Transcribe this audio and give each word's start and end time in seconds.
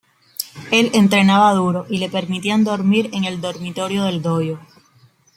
Él 0.71 0.89
entrenaba 0.95 1.53
duro 1.53 1.85
y 1.87 1.99
le 1.99 2.09
permitían 2.09 2.63
dormir 2.63 3.11
en 3.13 3.23
el 3.23 3.39
dormitorio 3.39 4.01
del 4.05 4.23
dojo. 4.23 4.57